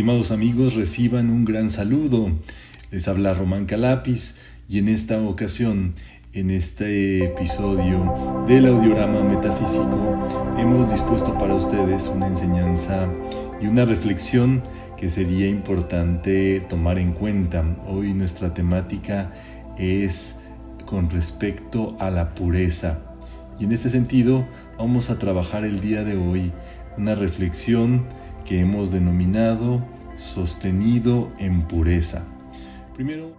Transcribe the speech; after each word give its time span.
Estimados 0.00 0.30
amigos, 0.30 0.76
reciban 0.76 1.28
un 1.28 1.44
gran 1.44 1.68
saludo. 1.68 2.30
Les 2.90 3.06
habla 3.06 3.34
Román 3.34 3.66
Calapis 3.66 4.40
y 4.66 4.78
en 4.78 4.88
esta 4.88 5.20
ocasión, 5.20 5.92
en 6.32 6.48
este 6.48 7.26
episodio 7.26 8.44
del 8.48 8.68
audiorama 8.68 9.22
metafísico, 9.22 10.56
hemos 10.58 10.90
dispuesto 10.90 11.34
para 11.34 11.54
ustedes 11.54 12.08
una 12.08 12.28
enseñanza 12.28 13.08
y 13.60 13.66
una 13.66 13.84
reflexión 13.84 14.62
que 14.96 15.10
sería 15.10 15.46
importante 15.48 16.60
tomar 16.66 16.98
en 16.98 17.12
cuenta. 17.12 17.62
Hoy 17.86 18.14
nuestra 18.14 18.54
temática 18.54 19.34
es 19.76 20.38
con 20.86 21.10
respecto 21.10 21.94
a 22.00 22.08
la 22.08 22.30
pureza. 22.30 23.00
Y 23.58 23.64
en 23.64 23.72
este 23.72 23.90
sentido 23.90 24.48
vamos 24.78 25.10
a 25.10 25.18
trabajar 25.18 25.66
el 25.66 25.80
día 25.82 26.04
de 26.04 26.16
hoy 26.16 26.52
una 26.96 27.14
reflexión 27.14 28.06
que 28.44 28.60
hemos 28.60 28.90
denominado 28.90 29.82
sostenido 30.16 31.30
en 31.38 31.62
pureza. 31.66 32.26
Primero, 32.94 33.32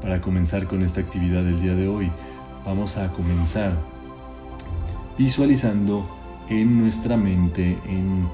para 0.00 0.20
comenzar 0.20 0.66
con 0.66 0.82
esta 0.82 1.00
actividad 1.00 1.42
del 1.42 1.60
día 1.60 1.74
de 1.74 1.88
hoy, 1.88 2.10
vamos 2.64 2.96
a 2.96 3.12
comenzar 3.12 3.72
visualizando 5.18 6.08
en 6.48 6.80
nuestra 6.80 7.16
mente, 7.16 7.76
en 7.86 8.28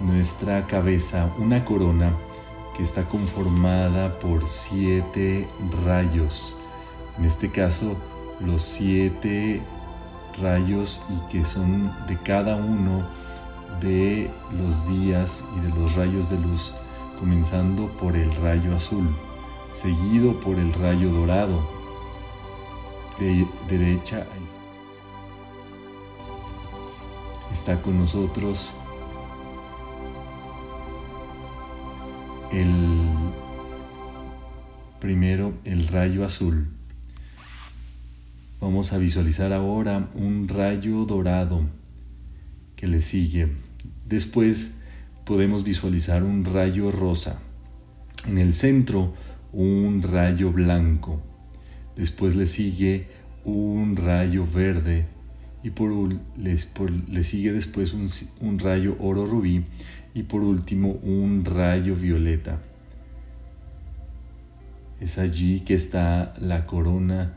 nuestra 0.00 0.66
cabeza, 0.66 1.30
una 1.38 1.64
corona 1.64 2.12
está 2.78 3.04
conformada 3.04 4.18
por 4.20 4.46
siete 4.46 5.48
rayos. 5.84 6.58
En 7.18 7.24
este 7.24 7.50
caso, 7.50 7.96
los 8.40 8.62
siete 8.62 9.60
rayos 10.40 11.04
y 11.10 11.32
que 11.32 11.44
son 11.44 11.92
de 12.06 12.16
cada 12.18 12.56
uno 12.56 13.04
de 13.80 14.30
los 14.56 14.88
días 14.88 15.48
y 15.56 15.60
de 15.60 15.68
los 15.80 15.96
rayos 15.96 16.30
de 16.30 16.38
luz, 16.38 16.74
comenzando 17.18 17.88
por 17.88 18.16
el 18.16 18.34
rayo 18.36 18.74
azul, 18.74 19.08
seguido 19.72 20.38
por 20.40 20.58
el 20.58 20.72
rayo 20.74 21.10
dorado, 21.10 21.60
de 23.18 23.46
derecha 23.68 24.18
a 24.18 24.42
izquierda. 24.42 24.58
Está 27.52 27.80
con 27.82 27.98
nosotros 27.98 28.72
el 32.52 32.70
primero 35.00 35.54
el 35.64 35.88
rayo 35.88 36.24
azul. 36.24 36.68
Vamos 38.60 38.92
a 38.92 38.98
visualizar 38.98 39.52
ahora 39.52 40.08
un 40.14 40.48
rayo 40.48 41.04
dorado 41.04 41.62
que 42.76 42.86
le 42.86 43.00
sigue. 43.00 43.48
Después 44.06 44.78
podemos 45.24 45.62
visualizar 45.62 46.24
un 46.24 46.44
rayo 46.44 46.90
rosa. 46.90 47.40
En 48.26 48.38
el 48.38 48.54
centro 48.54 49.14
un 49.52 50.02
rayo 50.02 50.50
blanco. 50.50 51.22
Después 51.96 52.34
le 52.34 52.46
sigue 52.46 53.08
un 53.44 53.96
rayo 53.96 54.46
verde 54.46 55.06
y 55.62 55.70
por, 55.70 55.90
le 56.38 57.24
sigue 57.24 57.52
después 57.52 57.94
un 58.40 58.58
rayo 58.58 58.96
oro 59.00 59.26
rubí 59.26 59.64
y 60.14 60.24
por 60.24 60.42
último 60.42 60.92
un 61.02 61.44
rayo 61.44 61.94
violeta. 61.94 62.60
Es 65.00 65.18
allí 65.18 65.60
que 65.60 65.74
está 65.74 66.34
la 66.40 66.66
corona 66.66 67.34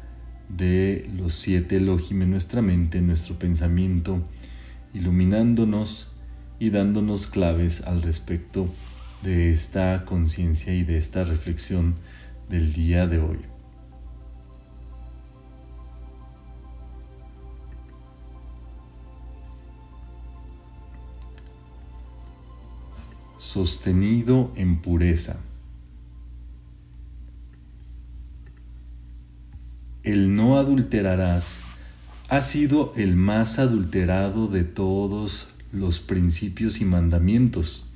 de 0.50 1.10
los 1.16 1.36
siete 1.36 1.78
Elohim 1.78 2.24
en 2.24 2.32
nuestra 2.32 2.62
mente, 2.62 2.98
en 2.98 3.08
nuestro 3.08 3.36
pensamiento, 3.36 4.22
iluminándonos 4.94 6.18
y 6.60 6.70
dándonos 6.70 7.28
claves 7.28 7.86
al 7.88 8.02
respecto 8.02 8.68
de 9.24 9.52
esta 9.52 10.06
conciencia 10.06 10.74
y 10.74 10.84
de 10.84 10.98
esta 10.98 11.24
reflexión 11.24 11.96
del 12.50 12.74
día 12.74 13.08
de 13.08 13.20
hoy. 13.20 13.51
Sostenido 23.52 24.54
en 24.56 24.78
pureza. 24.78 25.42
El 30.04 30.36
no 30.36 30.58
adulterarás 30.58 31.62
ha 32.30 32.42
sido 32.44 32.94
el 32.96 33.18
más 33.18 33.60
adulterado 33.60 34.48
de 34.48 34.64
todos 34.64 35.50
los 35.74 36.00
principios 36.00 36.80
y 36.80 36.86
mandamientos. 36.86 37.94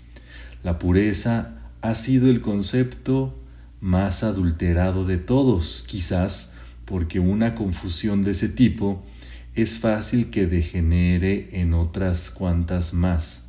La 0.61 0.77
pureza 0.77 1.55
ha 1.81 1.95
sido 1.95 2.29
el 2.29 2.41
concepto 2.41 3.33
más 3.79 4.25
adulterado 4.25 5.05
de 5.05 5.19
todos, 5.19 5.85
quizás 5.87 6.55
porque 6.83 7.21
una 7.21 7.55
confusión 7.55 8.23
de 8.23 8.31
ese 8.31 8.49
tipo 8.49 9.05
es 9.53 9.79
fácil 9.79 10.31
que 10.31 10.47
degenere 10.47 11.61
en 11.61 11.73
otras 11.73 12.29
cuantas 12.29 12.93
más. 12.93 13.47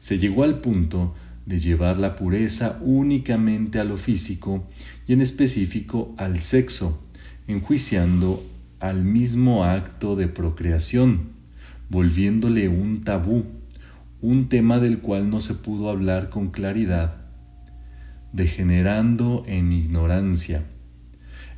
Se 0.00 0.18
llegó 0.18 0.42
al 0.42 0.60
punto 0.60 1.14
de 1.48 1.58
llevar 1.58 1.98
la 1.98 2.14
pureza 2.14 2.78
únicamente 2.82 3.80
a 3.80 3.84
lo 3.84 3.96
físico 3.96 4.68
y 5.06 5.14
en 5.14 5.22
específico 5.22 6.14
al 6.18 6.40
sexo, 6.42 7.02
enjuiciando 7.46 8.44
al 8.80 9.02
mismo 9.02 9.64
acto 9.64 10.14
de 10.14 10.28
procreación, 10.28 11.30
volviéndole 11.88 12.68
un 12.68 13.00
tabú, 13.02 13.46
un 14.20 14.50
tema 14.50 14.78
del 14.78 14.98
cual 14.98 15.30
no 15.30 15.40
se 15.40 15.54
pudo 15.54 15.88
hablar 15.88 16.28
con 16.28 16.50
claridad, 16.50 17.16
degenerando 18.34 19.42
en 19.46 19.72
ignorancia. 19.72 20.64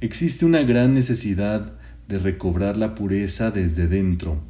Existe 0.00 0.46
una 0.46 0.62
gran 0.62 0.94
necesidad 0.94 1.72
de 2.06 2.20
recobrar 2.20 2.76
la 2.76 2.94
pureza 2.94 3.50
desde 3.50 3.88
dentro, 3.88 4.40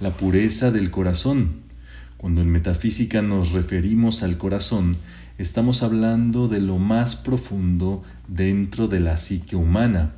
la 0.00 0.12
pureza 0.16 0.70
del 0.70 0.90
corazón, 0.90 1.65
cuando 2.16 2.40
en 2.40 2.50
metafísica 2.50 3.22
nos 3.22 3.52
referimos 3.52 4.22
al 4.22 4.38
corazón, 4.38 4.96
estamos 5.38 5.82
hablando 5.82 6.48
de 6.48 6.60
lo 6.60 6.78
más 6.78 7.16
profundo 7.16 8.02
dentro 8.26 8.88
de 8.88 9.00
la 9.00 9.18
psique 9.18 9.56
humana, 9.56 10.14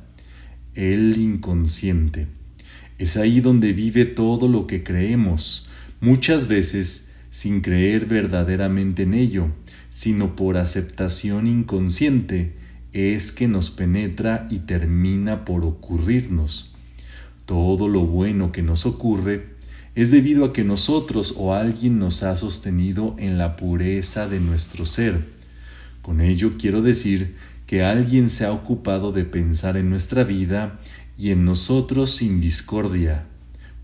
el 0.75 1.17
inconsciente. 1.17 2.27
Es 2.97 3.17
ahí 3.17 3.41
donde 3.41 3.73
vive 3.73 4.05
todo 4.05 4.47
lo 4.47 4.65
que 4.65 4.83
creemos, 4.83 5.69
muchas 5.99 6.47
veces 6.47 7.13
sin 7.31 7.61
creer 7.61 8.05
verdaderamente 8.05 9.03
en 9.03 9.13
ello, 9.13 9.47
sino 9.89 10.35
por 10.35 10.57
aceptación 10.57 11.47
inconsciente, 11.47 12.53
es 12.91 13.31
que 13.31 13.47
nos 13.47 13.69
penetra 13.69 14.47
y 14.49 14.59
termina 14.59 15.45
por 15.45 15.63
ocurrirnos. 15.63 16.73
Todo 17.45 17.87
lo 17.87 18.01
bueno 18.01 18.51
que 18.51 18.63
nos 18.63 18.85
ocurre 18.85 19.58
es 19.95 20.11
debido 20.11 20.45
a 20.45 20.53
que 20.53 20.63
nosotros 20.63 21.33
o 21.37 21.53
alguien 21.53 21.99
nos 21.99 22.23
ha 22.23 22.35
sostenido 22.35 23.15
en 23.17 23.37
la 23.37 23.57
pureza 23.57 24.27
de 24.27 24.39
nuestro 24.39 24.85
ser. 24.85 25.25
Con 26.01 26.21
ello 26.21 26.53
quiero 26.57 26.81
decir 26.81 27.35
que 27.67 27.83
alguien 27.83 28.29
se 28.29 28.45
ha 28.45 28.51
ocupado 28.51 29.11
de 29.11 29.25
pensar 29.25 29.77
en 29.77 29.89
nuestra 29.89 30.23
vida 30.23 30.79
y 31.17 31.31
en 31.31 31.45
nosotros 31.45 32.11
sin 32.11 32.41
discordia, 32.41 33.25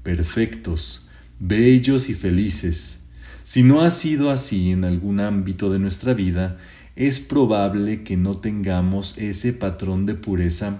perfectos, 0.04 1.10
bellos 1.40 2.10
y 2.10 2.14
felices. 2.14 3.04
Si 3.44 3.62
no 3.62 3.82
ha 3.82 3.92
sido 3.92 4.32
así 4.32 4.72
en 4.72 4.86
algún 4.86 5.20
ámbito 5.20 5.72
de 5.72 5.80
nuestra 5.80 6.14
vida, 6.14 6.58
es 6.96 7.20
probable 7.20 8.04
que 8.04 8.16
no 8.18 8.38
tengamos 8.38 9.18
ese 9.18 9.54
patrón 9.54 10.06
de 10.06 10.16
pureza 10.16 10.80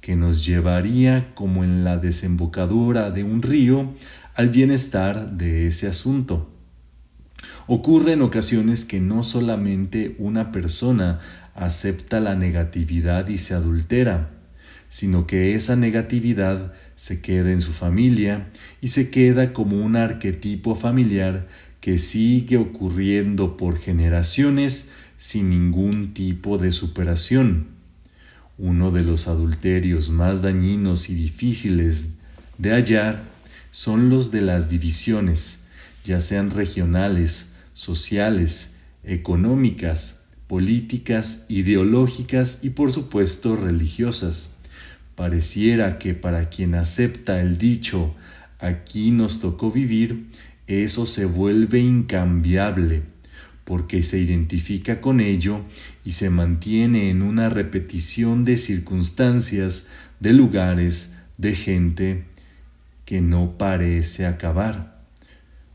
que 0.00 0.16
nos 0.16 0.44
llevaría, 0.44 1.34
como 1.34 1.62
en 1.62 1.84
la 1.84 1.98
desembocadura 1.98 3.10
de 3.10 3.22
un 3.22 3.42
río, 3.42 3.90
al 4.34 4.48
bienestar 4.48 5.32
de 5.32 5.66
ese 5.66 5.86
asunto. 5.86 6.50
Ocurre 7.66 8.14
en 8.14 8.22
ocasiones 8.22 8.84
que 8.84 9.00
no 9.00 9.22
solamente 9.22 10.16
una 10.18 10.52
persona 10.52 11.20
acepta 11.54 12.20
la 12.20 12.34
negatividad 12.34 13.28
y 13.28 13.38
se 13.38 13.54
adultera, 13.54 14.30
sino 14.88 15.26
que 15.26 15.54
esa 15.54 15.76
negatividad 15.76 16.72
se 16.96 17.20
queda 17.20 17.52
en 17.52 17.60
su 17.60 17.72
familia 17.72 18.48
y 18.80 18.88
se 18.88 19.10
queda 19.10 19.52
como 19.52 19.84
un 19.84 19.96
arquetipo 19.96 20.74
familiar 20.74 21.46
que 21.80 21.98
sigue 21.98 22.56
ocurriendo 22.56 23.56
por 23.56 23.78
generaciones 23.78 24.92
sin 25.16 25.50
ningún 25.50 26.12
tipo 26.12 26.58
de 26.58 26.72
superación. 26.72 27.68
Uno 28.58 28.90
de 28.90 29.02
los 29.02 29.28
adulterios 29.28 30.10
más 30.10 30.42
dañinos 30.42 31.08
y 31.08 31.14
difíciles 31.14 32.18
de 32.58 32.70
hallar 32.72 33.22
son 33.70 34.08
los 34.08 34.30
de 34.30 34.40
las 34.40 34.70
divisiones, 34.70 35.64
ya 36.04 36.20
sean 36.20 36.50
regionales, 36.50 37.52
sociales, 37.74 38.76
económicas, 39.04 40.24
políticas, 40.46 41.46
ideológicas 41.48 42.64
y 42.64 42.70
por 42.70 42.92
supuesto 42.92 43.56
religiosas. 43.56 44.56
pareciera 45.14 45.98
que 45.98 46.14
para 46.14 46.48
quien 46.48 46.74
acepta 46.74 47.42
el 47.42 47.58
dicho 47.58 48.14
aquí 48.58 49.10
nos 49.10 49.40
tocó 49.40 49.70
vivir, 49.70 50.26
eso 50.66 51.04
se 51.04 51.26
vuelve 51.26 51.80
incambiable, 51.80 53.02
porque 53.64 54.02
se 54.02 54.18
identifica 54.18 55.00
con 55.00 55.20
ello 55.20 55.60
y 56.04 56.12
se 56.12 56.30
mantiene 56.30 57.10
en 57.10 57.22
una 57.22 57.50
repetición 57.50 58.44
de 58.44 58.56
circunstancias, 58.56 59.88
de 60.20 60.32
lugares, 60.32 61.14
de 61.36 61.54
gente 61.54 62.24
que 63.10 63.20
no 63.20 63.58
parece 63.58 64.24
acabar. 64.24 65.02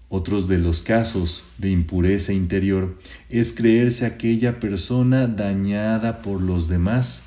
Otros 0.08 0.48
de 0.48 0.58
los 0.58 0.82
casos 0.82 1.52
de 1.58 1.70
impureza 1.70 2.32
interior 2.32 2.98
es 3.30 3.52
creerse 3.52 4.06
aquella 4.06 4.62
persona 4.62 5.28
dañada 5.28 6.22
por 6.22 6.42
los 6.42 6.70
demás, 6.70 7.26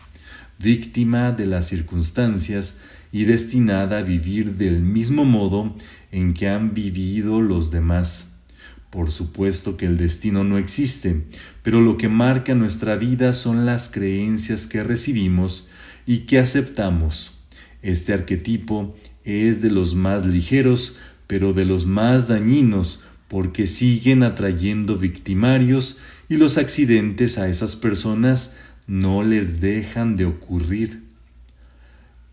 víctima 0.58 1.32
de 1.32 1.44
las 1.44 1.66
circunstancias 1.66 2.81
y 3.12 3.25
destinada 3.25 3.99
a 3.99 4.02
vivir 4.02 4.55
del 4.55 4.81
mismo 4.81 5.26
modo 5.26 5.76
en 6.10 6.32
que 6.32 6.49
han 6.49 6.72
vivido 6.72 7.43
los 7.43 7.70
demás. 7.70 8.38
Por 8.88 9.12
supuesto 9.12 9.76
que 9.76 9.84
el 9.84 9.99
destino 9.99 10.43
no 10.43 10.56
existe, 10.56 11.26
pero 11.62 11.82
lo 11.82 11.99
que 11.99 12.08
marca 12.08 12.55
nuestra 12.55 12.96
vida 12.96 13.34
son 13.34 13.66
las 13.66 13.90
creencias 13.90 14.66
que 14.66 14.82
recibimos 14.82 15.70
y 16.06 16.20
que 16.20 16.38
aceptamos. 16.38 17.34
Este 17.82 18.12
arquetipo 18.14 18.96
es 19.29 19.61
de 19.61 19.71
los 19.71 19.95
más 19.95 20.25
ligeros, 20.25 20.99
pero 21.27 21.53
de 21.53 21.67
los 21.67 21.85
más 21.85 22.29
dañinos, 22.29 23.05
porque 23.29 23.67
siguen 23.67 24.23
atrayendo 24.23 24.97
victimarios 24.97 26.01
y 26.29 26.37
los 26.37 26.57
accidentes 26.57 27.37
a 27.37 27.49
esas 27.49 27.77
personas 27.77 28.57
no 28.87 29.23
les 29.23 29.61
dejan 29.61 30.17
de 30.17 30.25
ocurrir. 30.25 31.03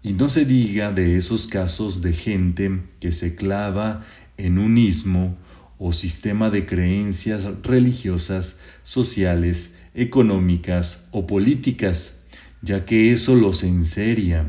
Y 0.01 0.13
no 0.13 0.29
se 0.29 0.45
diga 0.45 0.91
de 0.93 1.17
esos 1.17 1.47
casos 1.47 2.01
de 2.01 2.13
gente 2.13 2.79
que 2.99 3.11
se 3.11 3.35
clava 3.35 4.05
en 4.37 4.57
un 4.57 4.77
ismo 4.77 5.37
o 5.77 5.91
sistema 5.91 6.49
de 6.49 6.65
creencias 6.65 7.45
religiosas, 7.63 8.57
sociales, 8.83 9.75
económicas 9.93 11.07
o 11.11 11.27
políticas, 11.27 12.21
ya 12.61 12.85
que 12.85 13.11
eso 13.11 13.35
los 13.35 13.63
enseria, 13.63 14.45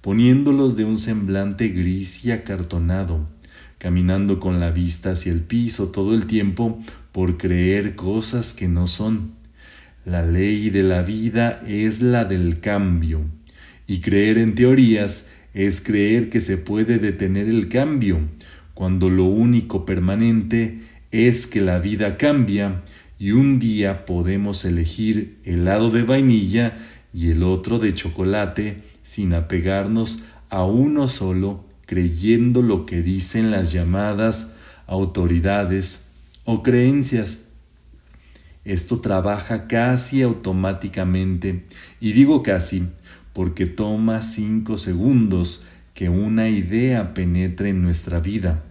poniéndolos 0.00 0.76
de 0.76 0.84
un 0.84 0.98
semblante 0.98 1.68
gris 1.68 2.24
y 2.24 2.32
acartonado, 2.32 3.28
caminando 3.78 4.40
con 4.40 4.60
la 4.60 4.70
vista 4.70 5.12
hacia 5.12 5.32
el 5.32 5.40
piso 5.40 5.90
todo 5.90 6.14
el 6.14 6.26
tiempo 6.26 6.82
por 7.12 7.36
creer 7.36 7.96
cosas 7.96 8.52
que 8.52 8.68
no 8.68 8.86
son. 8.86 9.32
La 10.04 10.24
ley 10.24 10.70
de 10.70 10.82
la 10.82 11.02
vida 11.02 11.62
es 11.66 12.00
la 12.00 12.24
del 12.24 12.60
cambio 12.60 13.22
y 13.86 14.00
creer 14.00 14.38
en 14.38 14.54
teorías 14.54 15.26
es 15.52 15.80
creer 15.80 16.30
que 16.30 16.40
se 16.40 16.56
puede 16.56 16.98
detener 16.98 17.48
el 17.48 17.68
cambio, 17.68 18.20
cuando 18.72 19.10
lo 19.10 19.24
único 19.24 19.84
permanente 19.84 20.78
es 21.10 21.46
que 21.46 21.60
la 21.60 21.78
vida 21.78 22.16
cambia 22.16 22.82
y 23.18 23.32
un 23.32 23.58
día 23.58 24.06
podemos 24.06 24.64
elegir 24.64 25.38
el 25.44 25.64
lado 25.64 25.90
de 25.90 26.02
vainilla 26.02 26.78
y 27.12 27.30
el 27.30 27.42
otro 27.42 27.78
de 27.78 27.94
chocolate 27.94 28.89
sin 29.10 29.34
apegarnos 29.34 30.26
a 30.50 30.64
uno 30.64 31.08
solo 31.08 31.64
creyendo 31.84 32.62
lo 32.62 32.86
que 32.86 33.02
dicen 33.02 33.50
las 33.50 33.72
llamadas 33.72 34.54
autoridades 34.86 36.12
o 36.44 36.62
creencias. 36.62 37.48
Esto 38.64 39.00
trabaja 39.00 39.66
casi 39.66 40.22
automáticamente, 40.22 41.64
y 41.98 42.12
digo 42.12 42.44
casi 42.44 42.84
porque 43.32 43.66
toma 43.66 44.22
cinco 44.22 44.78
segundos 44.78 45.66
que 45.92 46.08
una 46.08 46.48
idea 46.48 47.12
penetre 47.12 47.70
en 47.70 47.82
nuestra 47.82 48.20
vida. 48.20 48.62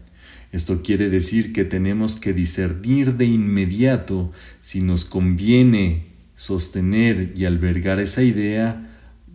Esto 0.54 0.84
quiere 0.84 1.10
decir 1.10 1.52
que 1.52 1.66
tenemos 1.66 2.16
que 2.16 2.32
discernir 2.32 3.16
de 3.16 3.26
inmediato 3.26 4.32
si 4.62 4.80
nos 4.80 5.04
conviene 5.04 6.06
sostener 6.38 7.34
y 7.36 7.44
albergar 7.44 8.00
esa 8.00 8.24
idea 8.24 8.86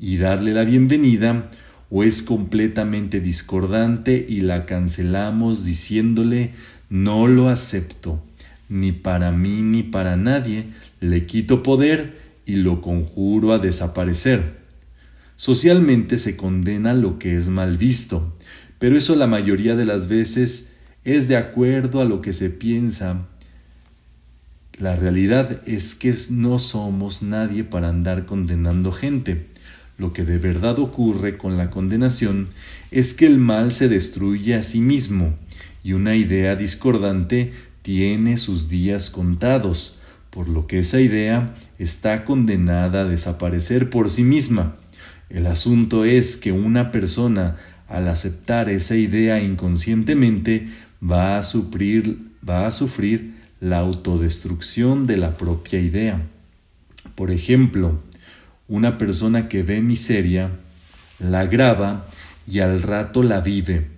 y 0.05 0.19
darle 0.19 0.53
la 0.53 0.65
bienvenida 0.65 1.51
o 1.89 2.05
es 2.05 2.23
completamente 2.23 3.21
discordante 3.21 4.27
y 4.29 4.43
la 4.43 4.67
cancelamos 4.67 5.65
diciéndole 5.65 6.53
no 6.91 7.27
lo 7.27 7.49
acepto, 7.49 8.23
ni 8.69 8.93
para 8.93 9.33
mí 9.33 9.63
ni 9.63 9.83
para 9.83 10.17
nadie, 10.17 10.67
le 11.01 11.25
quito 11.25 11.63
poder 11.63 12.19
y 12.45 12.57
lo 12.57 12.83
conjuro 12.83 13.55
a 13.55 13.59
desaparecer. 13.59 14.59
Socialmente 15.37 16.19
se 16.19 16.37
condena 16.37 16.93
lo 16.93 17.19
que 17.19 17.39
es 17.39 17.49
mal 17.49 17.79
visto, 17.79 18.37
pero 18.79 18.99
eso 18.99 19.17
la 19.17 19.27
mayoría 19.27 19.75
de 19.75 19.87
las 19.87 20.07
veces 20.07 20.77
es 21.05 21.29
de 21.29 21.39
acuerdo 21.39 22.03
a 22.03 22.05
lo 22.05 22.21
que 22.21 22.35
se 22.35 22.51
piensa. 22.51 23.27
La 24.79 24.97
realidad 24.97 25.63
es 25.65 25.95
que 25.95 26.15
no 26.31 26.59
somos 26.59 27.23
nadie 27.23 27.65
para 27.65 27.89
andar 27.89 28.27
condenando 28.27 28.93
gente. 28.93 29.54
Lo 29.97 30.13
que 30.13 30.25
de 30.25 30.39
verdad 30.39 30.79
ocurre 30.79 31.39
con 31.39 31.57
la 31.57 31.71
condenación 31.71 32.49
es 32.91 33.15
que 33.15 33.27
el 33.27 33.39
mal 33.39 33.73
se 33.73 33.89
destruye 33.89 34.55
a 34.55 34.63
sí 34.63 34.81
mismo 34.81 35.35
y 35.85 35.93
una 35.93 36.17
idea 36.17 36.57
discordante 36.57 37.53
tiene 37.83 38.39
sus 38.39 38.69
días 38.69 39.11
contados, 39.11 40.01
por 40.31 40.49
lo 40.49 40.67
que 40.67 40.81
esa 40.81 41.01
idea 41.01 41.55
está 41.79 42.25
condenada 42.25 43.03
a 43.03 43.05
desaparecer 43.05 43.91
por 43.91 44.11
sí 44.11 44.25
misma. 44.25 44.75
El 45.29 45.47
asunto 45.47 46.05
es 46.05 46.37
que 46.37 46.51
una 46.51 46.91
persona, 46.91 47.57
al 47.89 48.09
aceptar 48.09 48.69
esa 48.71 48.97
idea 48.97 49.41
inconscientemente, 49.41 50.69
va 51.03 51.39
a 51.39 51.43
sufrir, 51.43 52.19
va 52.49 52.67
a 52.67 52.73
sufrir 52.73 53.35
la 53.61 53.79
autodestrucción 53.79 55.07
de 55.07 55.19
la 55.19 55.37
propia 55.37 55.79
idea. 55.81 56.23
Por 57.15 57.31
ejemplo, 57.31 58.01
una 58.68 58.99
persona 58.99 59.49
que 59.49 59.62
ve 59.62 59.80
miseria, 59.80 60.50
la 61.18 61.47
graba 61.47 62.06
y 62.47 62.61
al 62.61 62.83
rato 62.83 63.23
la 63.23 63.40
vive. 63.40 63.88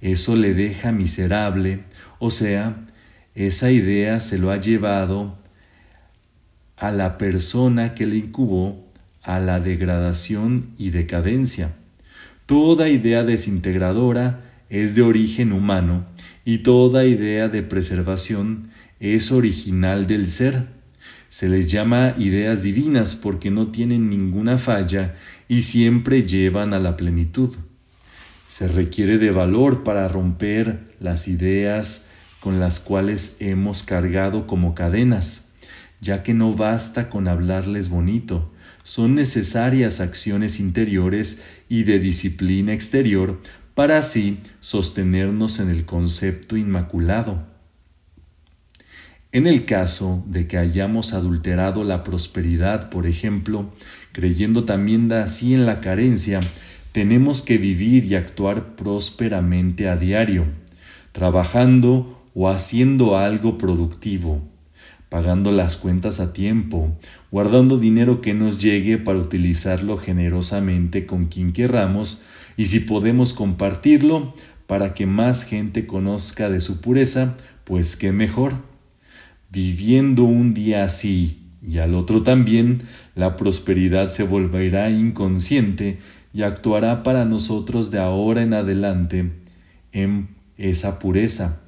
Eso 0.00 0.36
le 0.36 0.54
deja 0.54 0.92
miserable, 0.92 1.80
o 2.18 2.30
sea, 2.30 2.76
esa 3.34 3.70
idea 3.70 4.20
se 4.20 4.38
lo 4.38 4.50
ha 4.50 4.56
llevado 4.56 5.38
a 6.76 6.90
la 6.90 7.18
persona 7.18 7.94
que 7.94 8.06
le 8.06 8.16
incubó 8.16 8.86
a 9.22 9.38
la 9.38 9.60
degradación 9.60 10.70
y 10.78 10.90
decadencia. 10.90 11.74
Toda 12.46 12.88
idea 12.88 13.22
desintegradora 13.22 14.40
es 14.70 14.94
de 14.94 15.02
origen 15.02 15.52
humano 15.52 16.06
y 16.44 16.58
toda 16.58 17.04
idea 17.04 17.48
de 17.48 17.62
preservación 17.62 18.70
es 18.98 19.30
original 19.30 20.06
del 20.06 20.28
ser. 20.28 20.66
Se 21.30 21.48
les 21.48 21.70
llama 21.70 22.16
ideas 22.18 22.64
divinas 22.64 23.14
porque 23.14 23.52
no 23.52 23.68
tienen 23.68 24.10
ninguna 24.10 24.58
falla 24.58 25.14
y 25.46 25.62
siempre 25.62 26.24
llevan 26.24 26.74
a 26.74 26.80
la 26.80 26.96
plenitud. 26.96 27.54
Se 28.48 28.66
requiere 28.66 29.16
de 29.16 29.30
valor 29.30 29.84
para 29.84 30.08
romper 30.08 30.80
las 30.98 31.28
ideas 31.28 32.08
con 32.40 32.58
las 32.58 32.80
cuales 32.80 33.36
hemos 33.38 33.84
cargado 33.84 34.48
como 34.48 34.74
cadenas, 34.74 35.52
ya 36.00 36.24
que 36.24 36.34
no 36.34 36.52
basta 36.52 37.08
con 37.08 37.28
hablarles 37.28 37.90
bonito, 37.90 38.52
son 38.82 39.14
necesarias 39.14 40.00
acciones 40.00 40.58
interiores 40.58 41.44
y 41.68 41.84
de 41.84 42.00
disciplina 42.00 42.72
exterior 42.72 43.40
para 43.76 43.98
así 43.98 44.40
sostenernos 44.58 45.60
en 45.60 45.70
el 45.70 45.84
concepto 45.84 46.56
inmaculado. 46.56 47.49
En 49.32 49.46
el 49.46 49.64
caso 49.64 50.24
de 50.26 50.48
que 50.48 50.58
hayamos 50.58 51.14
adulterado 51.14 51.84
la 51.84 52.02
prosperidad, 52.02 52.90
por 52.90 53.06
ejemplo, 53.06 53.70
creyendo 54.10 54.64
también 54.64 55.12
así 55.12 55.54
en 55.54 55.66
la 55.66 55.80
carencia, 55.80 56.40
tenemos 56.90 57.40
que 57.40 57.56
vivir 57.56 58.06
y 58.06 58.16
actuar 58.16 58.74
prósperamente 58.74 59.88
a 59.88 59.96
diario, 59.96 60.46
trabajando 61.12 62.20
o 62.34 62.48
haciendo 62.48 63.16
algo 63.16 63.56
productivo, 63.56 64.42
pagando 65.08 65.52
las 65.52 65.76
cuentas 65.76 66.18
a 66.18 66.32
tiempo, 66.32 66.90
guardando 67.30 67.78
dinero 67.78 68.22
que 68.22 68.34
nos 68.34 68.60
llegue 68.60 68.98
para 68.98 69.20
utilizarlo 69.20 69.96
generosamente 69.96 71.06
con 71.06 71.26
quien 71.26 71.52
querramos 71.52 72.24
y 72.56 72.66
si 72.66 72.80
podemos 72.80 73.32
compartirlo 73.32 74.34
para 74.66 74.92
que 74.92 75.06
más 75.06 75.44
gente 75.44 75.86
conozca 75.86 76.50
de 76.50 76.58
su 76.58 76.80
pureza, 76.80 77.36
pues 77.62 77.94
qué 77.94 78.10
mejor. 78.10 78.69
Viviendo 79.50 80.24
un 80.24 80.54
día 80.54 80.84
así 80.84 81.48
y 81.66 81.78
al 81.78 81.94
otro 81.94 82.22
también, 82.22 82.82
la 83.14 83.36
prosperidad 83.36 84.08
se 84.08 84.22
volverá 84.22 84.90
inconsciente 84.90 85.98
y 86.32 86.42
actuará 86.42 87.02
para 87.02 87.24
nosotros 87.24 87.90
de 87.90 87.98
ahora 87.98 88.42
en 88.42 88.54
adelante 88.54 89.32
en 89.92 90.28
esa 90.56 90.98
pureza. 91.00 91.62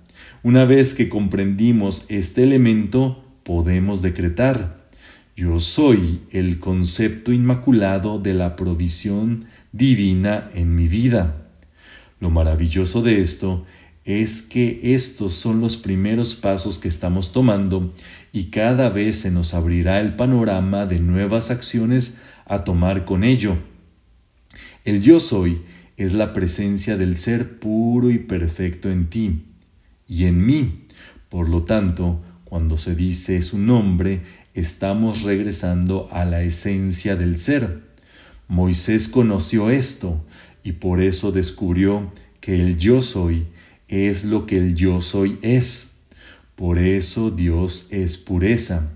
Una 0.44 0.64
vez 0.64 0.94
que 0.94 1.08
comprendimos 1.08 2.06
este 2.08 2.44
elemento, 2.44 3.24
podemos 3.42 4.00
decretar, 4.00 4.82
yo 5.34 5.58
soy 5.58 6.20
el 6.30 6.60
concepto 6.60 7.32
inmaculado 7.32 8.18
de 8.18 8.34
la 8.34 8.54
provisión 8.54 9.46
divina 9.72 10.50
en 10.54 10.74
mi 10.74 10.86
vida. 10.86 11.48
Lo 12.20 12.30
maravilloso 12.30 13.02
de 13.02 13.20
esto 13.20 13.64
es 14.04 14.42
que 14.42 14.94
estos 14.94 15.34
son 15.34 15.60
los 15.60 15.76
primeros 15.76 16.34
pasos 16.34 16.78
que 16.78 16.88
estamos 16.88 17.32
tomando 17.32 17.92
y 18.32 18.44
cada 18.44 18.88
vez 18.88 19.20
se 19.20 19.30
nos 19.30 19.54
abrirá 19.54 20.00
el 20.00 20.16
panorama 20.16 20.86
de 20.86 20.98
nuevas 20.98 21.50
acciones 21.50 22.18
a 22.46 22.64
tomar 22.64 23.04
con 23.04 23.22
ello. 23.22 23.56
El 24.84 25.02
yo 25.02 25.20
soy 25.20 25.62
es 25.96 26.14
la 26.14 26.32
presencia 26.32 26.96
del 26.96 27.16
ser 27.16 27.60
puro 27.60 28.10
y 28.10 28.18
perfecto 28.18 28.90
en 28.90 29.08
ti 29.08 29.44
y 30.08 30.24
en 30.24 30.44
mí. 30.44 30.86
Por 31.28 31.48
lo 31.48 31.62
tanto, 31.62 32.20
cuando 32.44 32.76
se 32.76 32.96
dice 32.96 33.40
su 33.42 33.58
nombre, 33.58 34.22
estamos 34.52 35.22
regresando 35.22 36.08
a 36.10 36.24
la 36.24 36.42
esencia 36.42 37.14
del 37.14 37.38
ser. 37.38 37.82
Moisés 38.48 39.06
conoció 39.06 39.70
esto 39.70 40.24
y 40.64 40.72
por 40.72 41.00
eso 41.00 41.30
descubrió 41.30 42.12
que 42.40 42.60
el 42.60 42.76
yo 42.76 43.00
soy 43.00 43.46
es 43.92 44.24
lo 44.24 44.46
que 44.46 44.56
el 44.56 44.74
yo 44.74 45.02
soy 45.02 45.38
es. 45.42 45.96
Por 46.56 46.78
eso 46.78 47.30
Dios 47.30 47.88
es 47.92 48.16
pureza. 48.16 48.90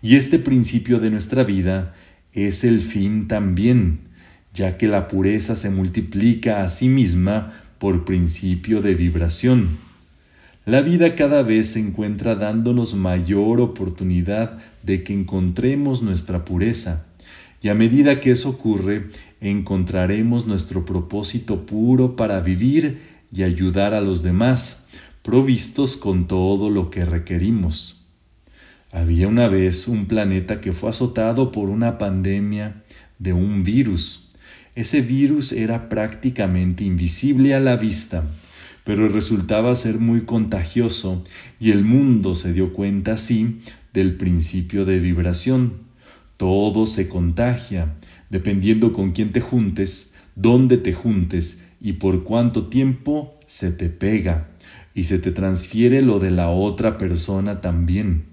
Y 0.00 0.14
este 0.14 0.38
principio 0.38 1.00
de 1.00 1.10
nuestra 1.10 1.42
vida 1.42 1.96
es 2.32 2.62
el 2.62 2.80
fin 2.80 3.26
también, 3.26 3.98
ya 4.54 4.78
que 4.78 4.86
la 4.86 5.08
pureza 5.08 5.56
se 5.56 5.70
multiplica 5.70 6.62
a 6.62 6.68
sí 6.68 6.88
misma 6.88 7.60
por 7.80 8.04
principio 8.04 8.82
de 8.82 8.94
vibración. 8.94 9.78
La 10.64 10.80
vida 10.80 11.16
cada 11.16 11.42
vez 11.42 11.70
se 11.70 11.80
encuentra 11.80 12.36
dándonos 12.36 12.94
mayor 12.94 13.60
oportunidad 13.60 14.58
de 14.84 15.02
que 15.02 15.12
encontremos 15.12 16.02
nuestra 16.02 16.44
pureza, 16.44 17.06
y 17.62 17.68
a 17.68 17.74
medida 17.74 18.20
que 18.20 18.30
eso 18.30 18.50
ocurre, 18.50 19.06
encontraremos 19.40 20.46
nuestro 20.46 20.84
propósito 20.84 21.66
puro 21.66 22.14
para 22.14 22.40
vivir 22.40 23.15
y 23.32 23.42
ayudar 23.42 23.94
a 23.94 24.00
los 24.00 24.22
demás, 24.22 24.88
provistos 25.22 25.96
con 25.96 26.26
todo 26.26 26.70
lo 26.70 26.90
que 26.90 27.04
requerimos. 27.04 28.06
Había 28.92 29.28
una 29.28 29.48
vez 29.48 29.88
un 29.88 30.06
planeta 30.06 30.60
que 30.60 30.72
fue 30.72 30.90
azotado 30.90 31.52
por 31.52 31.68
una 31.68 31.98
pandemia 31.98 32.82
de 33.18 33.32
un 33.32 33.64
virus. 33.64 34.28
Ese 34.74 35.00
virus 35.00 35.52
era 35.52 35.88
prácticamente 35.88 36.84
invisible 36.84 37.54
a 37.54 37.60
la 37.60 37.76
vista, 37.76 38.24
pero 38.84 39.08
resultaba 39.08 39.74
ser 39.74 39.98
muy 39.98 40.22
contagioso 40.22 41.24
y 41.58 41.72
el 41.72 41.84
mundo 41.84 42.34
se 42.34 42.52
dio 42.52 42.72
cuenta 42.72 43.14
así 43.14 43.60
del 43.92 44.14
principio 44.16 44.84
de 44.84 45.00
vibración. 45.00 45.72
Todo 46.36 46.86
se 46.86 47.08
contagia, 47.08 47.94
dependiendo 48.30 48.92
con 48.92 49.12
quién 49.12 49.32
te 49.32 49.40
juntes, 49.40 50.14
dónde 50.36 50.76
te 50.76 50.92
juntes 50.92 51.64
y 51.86 51.92
por 51.92 52.24
cuánto 52.24 52.66
tiempo 52.66 53.38
se 53.46 53.70
te 53.70 53.88
pega 53.88 54.48
y 54.92 55.04
se 55.04 55.20
te 55.20 55.30
transfiere 55.30 56.02
lo 56.02 56.18
de 56.18 56.32
la 56.32 56.50
otra 56.50 56.98
persona 56.98 57.60
también. 57.60 58.24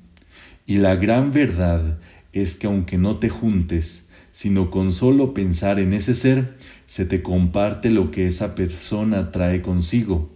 Y 0.65 0.77
la 0.77 0.95
gran 0.95 1.31
verdad 1.31 1.99
es 2.31 2.55
que 2.55 2.65
aunque 2.65 2.97
no 2.97 3.17
te 3.17 3.29
juntes, 3.29 4.09
sino 4.31 4.71
con 4.71 4.91
solo 4.91 5.35
pensar 5.35 5.79
en 5.79 5.93
ese 5.93 6.15
ser, 6.15 6.55
se 6.87 7.05
te 7.05 7.21
comparte 7.21 7.91
lo 7.91 8.09
que 8.09 8.25
esa 8.25 8.55
persona 8.55 9.31
trae 9.31 9.61
consigo. 9.61 10.31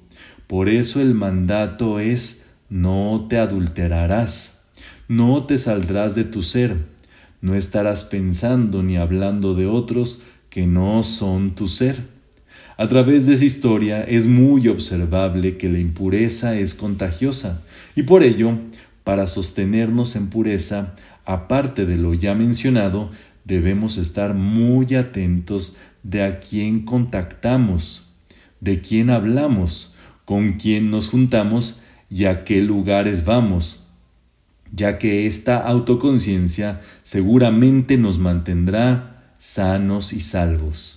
Por 0.46 0.70
eso 0.70 1.02
el 1.02 1.16
mandato 1.16 2.00
es 2.00 2.46
no 2.70 3.26
te 3.28 3.40
adulterarás, 3.40 4.68
no 5.08 5.46
te 5.46 5.58
saldrás 5.58 6.14
de 6.14 6.24
tu 6.24 6.44
ser, 6.44 6.86
no 7.42 7.56
estarás 7.56 8.04
pensando 8.04 8.84
ni 8.84 8.96
hablando 8.96 9.56
de 9.56 9.66
otros 9.66 10.22
que 10.52 10.68
no 10.68 11.02
son 11.02 11.56
tu 11.56 11.68
ser 11.68 12.16
a 12.78 12.88
través 12.88 13.26
de 13.26 13.34
esa 13.34 13.46
historia 13.46 14.04
es 14.04 14.28
muy 14.28 14.68
observable 14.68 15.58
que 15.58 15.68
la 15.68 15.80
impureza 15.80 16.56
es 16.56 16.76
contagiosa 16.76 17.64
y 17.96 18.04
por 18.04 18.22
ello, 18.24 18.60
para 19.04 19.26
sostenernos 19.26 20.16
en 20.16 20.30
pureza, 20.30 20.96
aparte 21.26 21.86
de 21.88 21.98
lo 21.98 22.14
ya 22.14 22.36
mencionado, 22.36 23.10
debemos 23.46 23.98
estar 23.98 24.36
muy 24.36 24.94
atentos 24.94 25.78
de 26.04 26.24
a 26.24 26.40
quién 26.40 26.86
contactamos, 26.86 28.14
de 28.60 28.82
quién 28.82 29.10
hablamos, 29.10 29.96
con 30.26 30.54
quién 30.54 30.92
nos 30.92 31.10
juntamos 31.10 31.82
y 32.10 32.26
a 32.26 32.44
qué 32.44 32.62
lugares 32.62 33.26
vamos, 33.26 33.90
ya 34.72 35.00
que 35.00 35.26
esta 35.26 35.58
autoconciencia 35.58 36.82
seguramente 37.02 37.98
nos 37.98 38.20
mantendrá 38.20 39.34
sanos 39.40 40.14
y 40.14 40.22
salvos. 40.22 40.97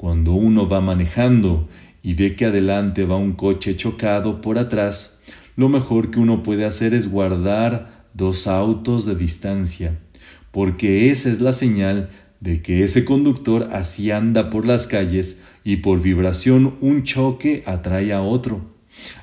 Cuando 0.00 0.32
uno 0.32 0.66
va 0.66 0.80
manejando 0.80 1.68
y 2.02 2.14
ve 2.14 2.34
que 2.34 2.46
adelante 2.46 3.04
va 3.04 3.18
un 3.18 3.34
coche 3.34 3.76
chocado 3.76 4.40
por 4.40 4.56
atrás, 4.56 5.20
lo 5.56 5.68
mejor 5.68 6.10
que 6.10 6.18
uno 6.18 6.42
puede 6.42 6.64
hacer 6.64 6.94
es 6.94 7.10
guardar 7.10 8.06
dos 8.14 8.46
autos 8.46 9.04
de 9.04 9.14
distancia, 9.14 9.98
porque 10.52 11.10
esa 11.10 11.28
es 11.28 11.42
la 11.42 11.52
señal 11.52 12.08
de 12.40 12.62
que 12.62 12.82
ese 12.82 13.04
conductor 13.04 13.68
así 13.74 14.10
anda 14.10 14.48
por 14.48 14.64
las 14.64 14.86
calles 14.86 15.42
y 15.64 15.76
por 15.76 16.00
vibración 16.00 16.76
un 16.80 17.02
choque 17.02 17.62
atrae 17.66 18.14
a 18.14 18.22
otro. 18.22 18.62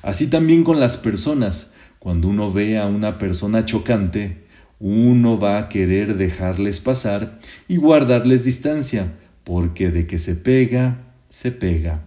Así 0.02 0.28
también 0.30 0.62
con 0.62 0.78
las 0.78 0.96
personas, 0.96 1.74
cuando 1.98 2.28
uno 2.28 2.52
ve 2.52 2.78
a 2.78 2.86
una 2.86 3.18
persona 3.18 3.64
chocante, 3.64 4.44
uno 4.78 5.40
va 5.40 5.58
a 5.58 5.68
querer 5.68 6.16
dejarles 6.16 6.78
pasar 6.78 7.40
y 7.66 7.78
guardarles 7.78 8.44
distancia, 8.44 9.12
porque 9.48 9.90
de 9.90 10.06
que 10.06 10.18
se 10.18 10.36
pega, 10.36 10.98
se 11.30 11.50
pega. 11.50 12.04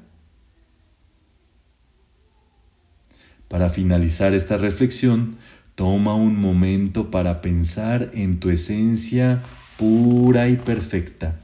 Para 3.47 3.71
finalizar 3.71 4.35
esta 4.35 4.57
reflexión, 4.57 5.37
toma 5.73 6.13
un 6.13 6.39
momento 6.39 7.09
para 7.09 7.41
pensar 7.41 8.11
en 8.13 8.39
tu 8.39 8.51
esencia 8.51 9.41
pura 9.75 10.49
y 10.49 10.55
perfecta, 10.55 11.39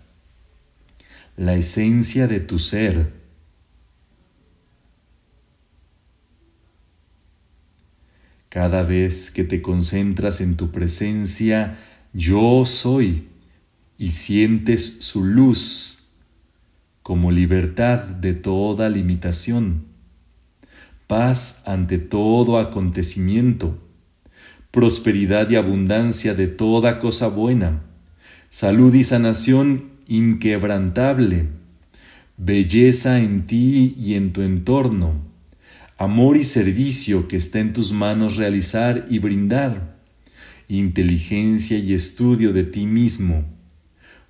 la 1.36 1.56
esencia 1.56 2.28
de 2.28 2.42
tu 2.42 2.60
ser. 2.60 3.12
Cada 8.50 8.84
vez 8.84 9.32
que 9.32 9.44
te 9.44 9.64
concentras 9.64 10.42
en 10.42 10.58
tu 10.58 10.70
presencia, 10.70 11.80
yo 12.14 12.66
soy, 12.68 13.27
y 13.98 14.12
sientes 14.12 15.00
su 15.00 15.26
luz 15.26 16.10
como 17.02 17.32
libertad 17.32 18.00
de 18.04 18.34
toda 18.34 18.90
limitación, 18.90 19.86
paz 21.08 21.64
ante 21.66 21.98
todo 21.98 22.60
acontecimiento, 22.60 23.80
prosperidad 24.72 25.50
y 25.50 25.56
abundancia 25.56 26.34
de 26.34 26.48
toda 26.48 27.00
cosa 27.00 27.30
buena, 27.30 27.82
salud 28.50 28.94
y 28.94 29.04
sanación 29.04 29.86
inquebrantable, 30.06 31.48
belleza 32.36 33.22
en 33.22 33.48
ti 33.48 33.96
y 33.98 34.16
en 34.16 34.34
tu 34.34 34.42
entorno, 34.42 35.14
amor 35.98 36.38
y 36.38 36.44
servicio 36.44 37.28
que 37.28 37.38
está 37.38 37.60
en 37.60 37.74
tus 37.74 37.94
manos 37.94 38.36
realizar 38.36 39.06
y 39.10 39.20
brindar, 39.20 39.96
inteligencia 40.68 41.78
y 41.78 41.94
estudio 41.94 42.52
de 42.52 42.66
ti 42.66 42.86
mismo, 42.86 43.57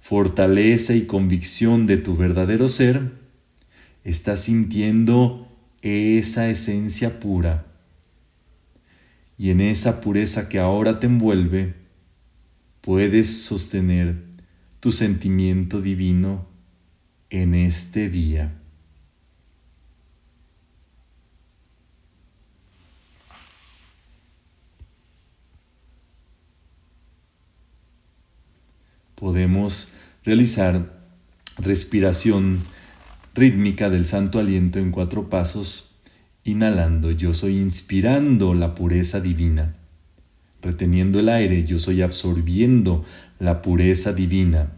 fortaleza 0.08 0.96
y 0.96 1.06
convicción 1.06 1.86
de 1.86 1.98
tu 1.98 2.16
verdadero 2.16 2.70
ser, 2.70 3.12
estás 4.06 4.44
sintiendo 4.44 5.50
esa 5.82 6.48
esencia 6.50 7.20
pura. 7.20 7.66
Y 9.38 9.50
en 9.50 9.60
esa 9.60 10.00
pureza 10.00 10.48
que 10.48 10.60
ahora 10.60 11.02
te 11.02 11.08
envuelve, 11.08 11.74
puedes 12.80 13.44
sostener 13.44 14.24
tu 14.80 14.94
sentimiento 14.94 15.82
divino 15.82 16.48
en 17.30 17.54
este 17.54 18.10
día. 18.10 18.54
Podemos 29.16 29.97
realizar 30.28 30.92
respiración 31.58 32.60
rítmica 33.34 33.90
del 33.90 34.06
santo 34.06 34.40
aliento 34.40 34.78
en 34.78 34.92
cuatro 34.92 35.30
pasos, 35.30 36.02
inhalando 36.44 37.12
yo 37.12 37.34
soy 37.34 37.56
inspirando 37.60 38.54
la 38.54 38.76
pureza 38.76 39.22
divina, 39.22 39.78
reteniendo 40.62 41.22
el 41.22 41.30
aire 41.30 41.64
yo 41.64 41.80
soy 41.80 42.02
absorbiendo 42.02 43.06
la 43.40 43.62
pureza 43.62 44.12
divina, 44.12 44.74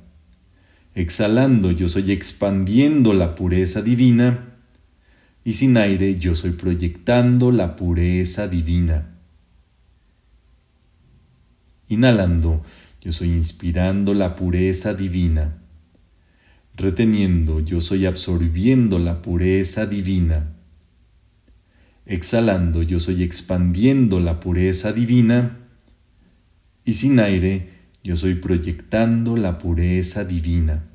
exhalando 0.93 1.71
yo 1.71 1.87
soy 1.87 2.11
expandiendo 2.11 3.13
la 3.13 3.33
pureza 3.33 3.81
divina, 3.81 4.53
y 5.43 5.53
sin 5.53 5.77
aire 5.77 6.19
yo 6.19 6.35
soy 6.35 6.51
proyectando 6.51 7.51
la 7.51 7.75
pureza 7.75 8.47
divina. 8.47 9.15
Inhalando 11.87 12.61
yo 13.01 13.11
soy 13.11 13.31
inspirando 13.31 14.13
la 14.13 14.35
pureza 14.35 14.93
divina, 14.93 15.59
Reteniendo, 16.79 17.59
yo 17.59 17.81
soy 17.81 18.05
absorbiendo 18.05 18.99
la 18.99 19.21
pureza 19.21 19.85
divina. 19.85 20.53
Exhalando, 22.05 22.83
yo 22.83 23.01
soy 23.01 23.21
expandiendo 23.21 24.21
la 24.21 24.39
pureza 24.39 24.93
divina. 24.93 25.57
Y 26.85 26.93
sin 26.93 27.19
aire, 27.19 27.73
yo 28.01 28.15
soy 28.15 28.35
proyectando 28.35 29.35
la 29.35 29.57
pureza 29.57 30.23
divina. 30.23 30.85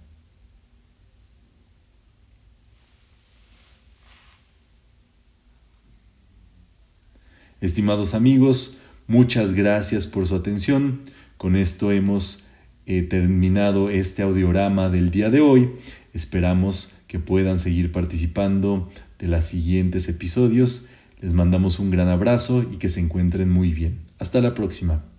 Estimados 7.60 8.14
amigos, 8.14 8.80
muchas 9.06 9.52
gracias 9.52 10.06
por 10.06 10.26
su 10.26 10.34
atención. 10.34 11.00
Con 11.36 11.56
esto 11.56 11.92
hemos 11.92 12.46
eh, 12.86 13.02
terminado 13.02 13.90
este 13.90 14.22
audiorama 14.22 14.88
del 14.88 15.10
día 15.10 15.30
de 15.30 15.40
hoy. 15.40 15.70
Esperamos 16.12 17.02
que 17.08 17.18
puedan 17.18 17.58
seguir 17.58 17.92
participando 17.92 18.90
de 19.18 19.28
los 19.28 19.44
siguientes 19.44 20.08
episodios. 20.08 20.88
Les 21.20 21.32
mandamos 21.32 21.78
un 21.78 21.90
gran 21.90 22.08
abrazo 22.08 22.62
y 22.70 22.76
que 22.76 22.88
se 22.88 23.00
encuentren 23.00 23.50
muy 23.50 23.72
bien. 23.72 24.00
Hasta 24.18 24.40
la 24.40 24.54
próxima. 24.54 25.13